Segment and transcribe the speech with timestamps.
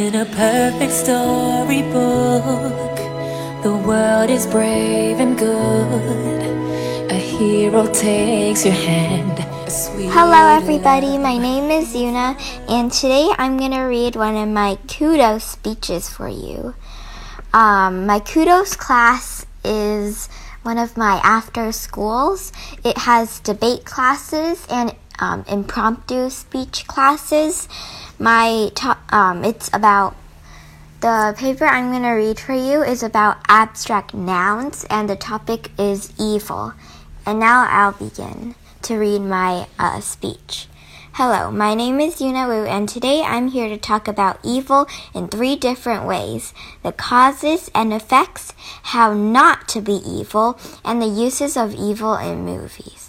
[0.00, 2.96] In a perfect storybook,
[3.62, 7.12] the world is brave and good.
[7.12, 9.38] A hero takes your hand.
[10.16, 11.18] Hello, everybody.
[11.18, 12.34] My name is Yuna,
[12.66, 16.74] and today I'm going to read one of my kudos speeches for you.
[17.52, 20.30] Um, my kudos class is
[20.62, 22.52] one of my after schools.
[22.84, 27.68] It has debate classes and um, impromptu speech classes.
[28.18, 30.16] My to- um, it's about
[31.00, 35.70] the paper I'm going to read for you is about abstract nouns, and the topic
[35.78, 36.74] is evil.
[37.24, 40.66] And now I'll begin to read my uh, speech.
[41.14, 45.28] Hello, my name is Yuna Wu, and today I'm here to talk about evil in
[45.28, 48.52] three different ways the causes and effects,
[48.94, 52.99] how not to be evil, and the uses of evil in movies.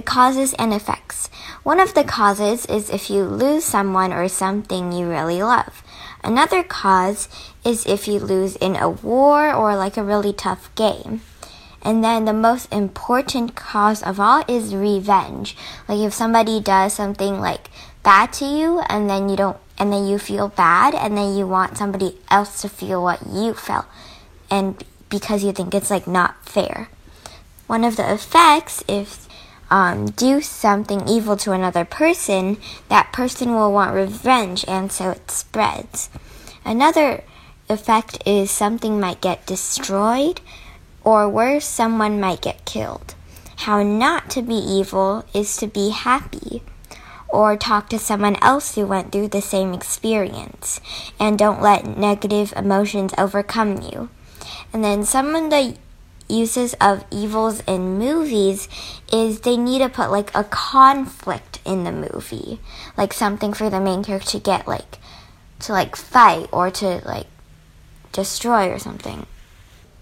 [0.00, 1.28] The causes and effects.
[1.62, 5.82] One of the causes is if you lose someone or something you really love.
[6.24, 7.28] Another cause
[7.66, 11.20] is if you lose in a war or like a really tough game.
[11.82, 15.54] And then the most important cause of all is revenge.
[15.86, 17.68] Like if somebody does something like
[18.02, 21.46] bad to you and then you don't and then you feel bad and then you
[21.46, 23.84] want somebody else to feel what you felt
[24.50, 26.88] and because you think it's like not fair.
[27.66, 29.28] One of the effects if
[29.70, 35.30] um, do something evil to another person, that person will want revenge and so it
[35.30, 36.10] spreads.
[36.64, 37.24] Another
[37.68, 40.40] effect is something might get destroyed
[41.04, 43.14] or worse, someone might get killed.
[43.56, 46.62] How not to be evil is to be happy
[47.28, 50.80] or talk to someone else who went through the same experience
[51.18, 54.08] and don't let negative emotions overcome you.
[54.72, 55.76] And then some of the
[56.30, 58.68] uses of evils in movies
[59.12, 62.60] is they need to put like a conflict in the movie,
[62.96, 64.98] like something for the main character to get like
[65.60, 67.26] to like fight or to like
[68.12, 69.26] destroy or something.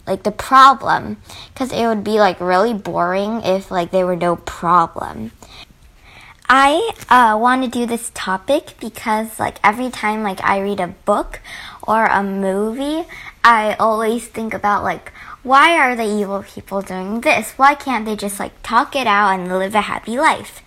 [0.06, 1.18] Like the problem.
[1.52, 5.32] Because it would be like really boring if like there were no problem.
[6.50, 10.88] I uh, want to do this topic because like every time like I read a
[10.88, 11.40] book
[11.86, 13.06] or a movie,
[13.44, 15.12] I always think about like
[15.48, 17.52] why are the evil people doing this?
[17.52, 20.62] Why can't they just like talk it out and live a happy life?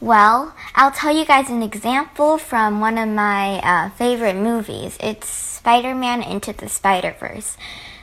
[0.00, 4.96] Well, I'll tell you guys an example from one of my uh, favorite movies.
[5.00, 7.58] It's Spider Man Into the Spider Verse.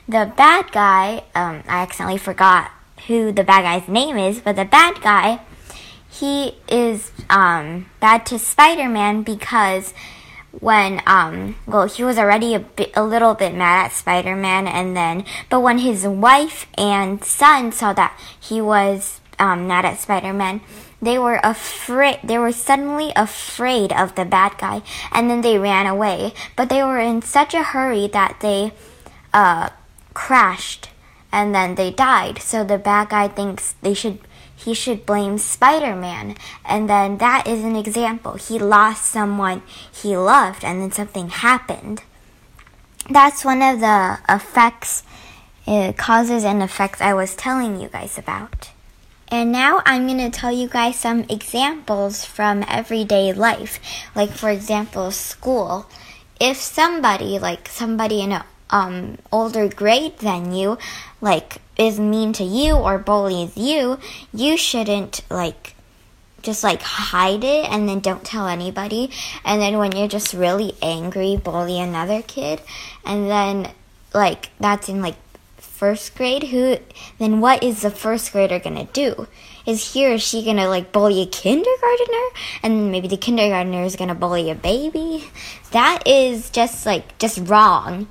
[0.07, 2.69] The bad guy, um, I accidentally forgot
[3.07, 5.41] who the bad guy's name is, but the bad guy,
[6.07, 9.95] he is um, bad to Spider Man because
[10.59, 14.95] when um well he was already a bit a little bit mad at Spider-Man and
[14.95, 20.61] then but when his wife and son saw that he was um mad at Spider-Man
[21.01, 24.81] they were afraid they were suddenly afraid of the bad guy
[25.11, 28.71] and then they ran away but they were in such a hurry that they
[29.33, 29.69] uh
[30.13, 30.89] crashed
[31.33, 32.39] and then they died.
[32.41, 34.19] So the bad guy thinks they should
[34.63, 36.35] he should blame Spider-Man.
[36.65, 38.33] And then that is an example.
[38.33, 42.03] He lost someone he loved and then something happened.
[43.09, 45.03] That's one of the effects
[45.67, 48.71] uh, causes and effects I was telling you guys about.
[49.29, 53.79] And now I'm going to tell you guys some examples from everyday life.
[54.15, 55.87] Like for example, school.
[56.39, 60.77] If somebody like somebody in a um, older grade than you,
[61.21, 63.99] like, is mean to you or bullies you,
[64.33, 65.75] you shouldn't, like,
[66.41, 69.09] just like hide it and then don't tell anybody.
[69.45, 72.61] And then when you're just really angry, bully another kid.
[73.05, 73.71] And then,
[74.13, 75.15] like, that's in like
[75.57, 76.43] first grade.
[76.43, 76.77] Who,
[77.17, 79.27] then what is the first grader gonna do?
[79.65, 82.27] Is he or she gonna like bully a kindergartner?
[82.61, 85.31] And maybe the kindergartner is gonna bully a baby?
[85.71, 88.07] That is just like, just wrong.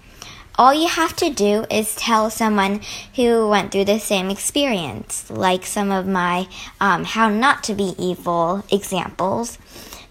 [0.59, 2.83] All you have to do is tell someone
[3.17, 6.47] who went through the same experience, like some of my
[6.81, 9.59] um, how not to be evil examples.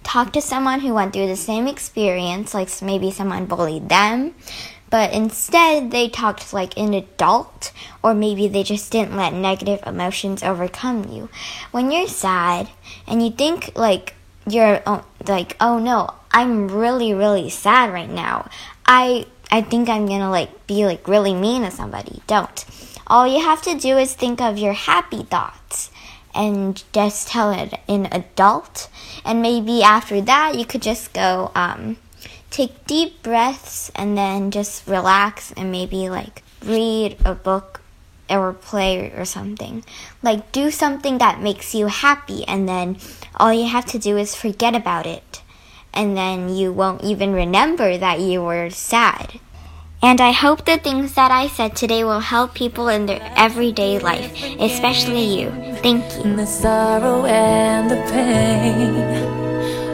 [0.03, 4.33] Talk to someone who went through the same experience, like maybe someone bullied them,
[4.89, 7.71] but instead they talked like an adult,
[8.01, 11.29] or maybe they just didn't let negative emotions overcome you.
[11.69, 12.67] When you're sad
[13.05, 14.15] and you think like
[14.47, 14.81] you're
[15.27, 18.49] like, oh no, I'm really, really sad right now.
[18.87, 22.21] I I think I'm gonna like be like really mean to somebody.
[22.25, 22.65] Don't.
[23.07, 25.91] All you have to do is think of your happy thoughts
[26.33, 28.89] and just tell it an adult.
[29.25, 31.97] And maybe after that, you could just go um,
[32.49, 37.81] take deep breaths and then just relax and maybe like read a book
[38.29, 39.83] or play or something.
[40.23, 42.97] Like do something that makes you happy, and then
[43.35, 45.40] all you have to do is forget about it
[45.93, 49.39] and then you won't even remember that you were sad.
[50.03, 53.99] And I hope the things that I said today will help people in their everyday
[53.99, 55.51] life, especially you.
[55.83, 56.35] Thank you.
[56.35, 59.31] The sorrow and the pain.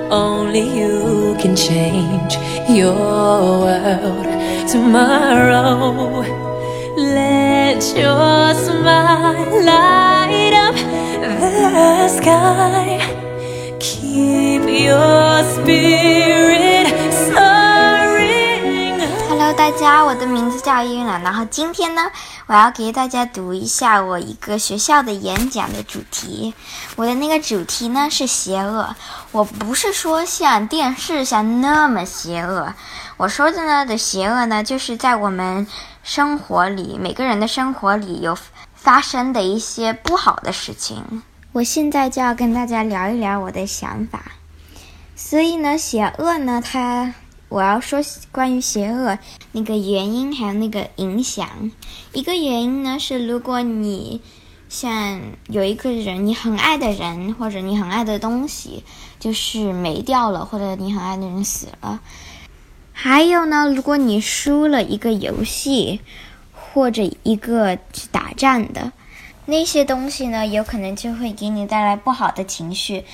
[0.10, 2.38] Only you can change
[2.70, 4.28] your world
[4.70, 6.22] tomorrow.
[6.96, 13.78] Let your smile light up the sky.
[13.80, 14.47] Keep.
[19.28, 21.18] Hello，大家，我的名字叫伊娜。
[21.18, 22.12] 然后今天呢，
[22.46, 26.54] 我要给大家读一下我一个学校的演讲的主题。
[26.96, 28.96] 我的那个主题呢是邪恶。
[29.32, 32.76] 我不是说像电视上那么邪恶，
[33.18, 35.66] 我说的呢的邪恶呢，就是在我们
[36.04, 38.38] 生活里，每个人的生活里有
[38.76, 41.24] 发生的一些不好的事情。
[41.54, 44.20] 我现在就要跟大家聊一聊我的想法。
[45.20, 47.16] 所以呢，邪恶呢，它
[47.50, 48.00] 我要说
[48.32, 49.18] 关于邪恶
[49.52, 51.72] 那个原因还有那个影响。
[52.14, 54.22] 一个原因呢是，如果你
[54.70, 58.84] 像有一个人你很爱的人或者你很爱的东西
[59.20, 62.00] 就是没掉了，或者你很爱的人死了。
[62.94, 66.00] 还有呢，如果你输了一个游戏
[66.54, 67.80] 或者一个
[68.12, 68.92] 打仗的
[69.50, 73.06] 那些东西呢，有可能就会给你带来不好的情绪，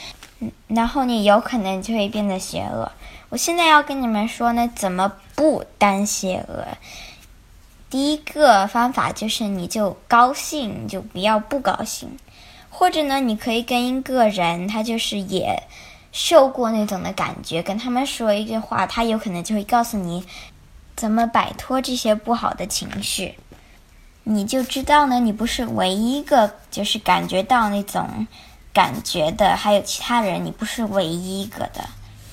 [0.67, 2.91] 然后你有可能就会变得邪恶。
[3.29, 6.67] 我现在要跟你们说呢，怎么不当邪恶？
[7.87, 12.17] 第一个方法就是你就高兴，你就不要不高兴，
[12.71, 15.61] 或者呢，你可以跟一个人，他就是也
[16.11, 20.25] 受过那种的感觉，跟他们说一句话，他有可能就会告诉你
[20.95, 23.35] 怎么摆脱这些不好的情绪。
[24.23, 28.27] 你就知道呢，你不是唯一一个就是感觉到那种
[28.73, 31.85] 感觉的，还有其他人，你不是唯一一个的。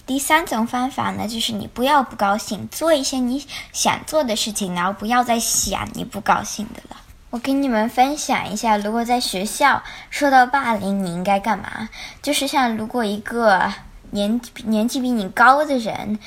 [0.07, 6.97] 第三种方法呢，就是你不要不高兴，做一些你想做的事情，然后不要再想你不高兴的了。
[7.31, 11.89] 我跟你们分享一下，如果在学校受到霸凌，你应该干嘛？
[12.21, 13.73] 就是像如果一个
[14.11, 16.19] 年年纪比你高的人，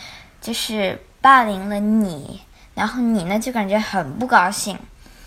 [0.41, 2.39] 就是霸凌了你，
[2.73, 4.79] 然后你呢就感觉很不高兴，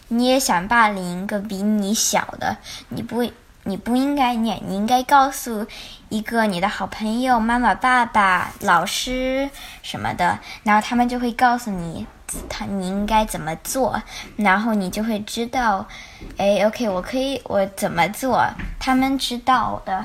[0.08, 2.56] 你也想霸凌一个比你小的，
[2.88, 3.28] 你不。
[3.68, 5.66] 你不应该念，你应该告诉
[6.08, 9.50] 一个你的好朋友、妈妈、爸爸、老师
[9.82, 12.06] 什么的，然后他们就会告诉你，
[12.48, 14.00] 他你应该怎么做，
[14.36, 15.84] 然后你就会知道，
[16.36, 18.46] 哎，OK，我可以我怎么做，
[18.78, 20.04] 他们知道的，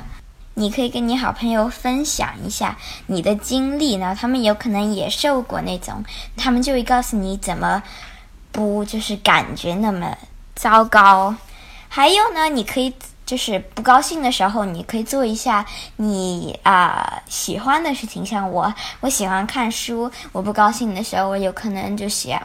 [0.55, 2.75] 你可以跟你好朋友分享一下
[3.05, 6.03] 你的经历，然后他们有可能也受过那种，
[6.35, 7.83] 他们就会告诉你怎么
[8.51, 10.17] 不就是感觉那么
[10.55, 11.35] 糟糕，
[11.87, 12.93] 还有呢，你可以。
[13.23, 15.65] 就是不高兴的时候，你可以做一下
[15.95, 18.25] 你啊喜欢的事情。
[18.25, 20.11] 像我，我喜欢看书。
[20.33, 22.41] 我不高兴的时候，我有可能就想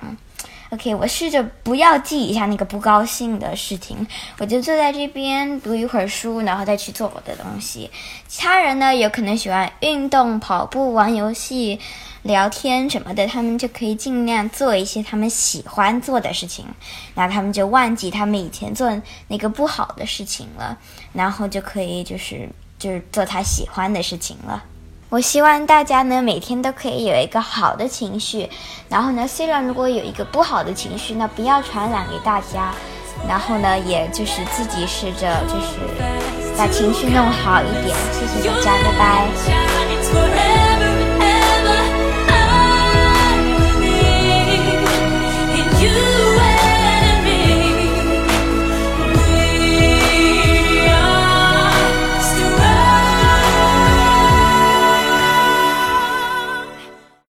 [0.77, 4.07] ，OK，我试着不要记一下那个不高兴的事情，
[4.39, 7.91] 我就坐在这边读一会儿书，然后再去做我的东西。
[8.29, 11.81] 其他人呢，有可能喜欢运动、跑步、玩游戏。
[12.23, 16.65] 聊天什么的，他们就可以尽量做一些他们喜欢做的事情，
[17.15, 20.77] 那他们就忘记他们以前做那个不好的事情了，
[21.13, 22.49] 然后就可以就是
[22.81, 24.65] 就是做他喜欢的事情了。
[25.09, 28.49] 我希望大家呢每天都可以有一个好的情绪，
[28.89, 32.75] 然后呢，虽然如果有一个不好的情绪，那不要传染给大家，
[33.29, 35.79] 然后呢，也就是自己试着就是
[36.59, 37.97] 把情绪弄好一点。
[38.13, 39.86] 谢谢大家，拜拜。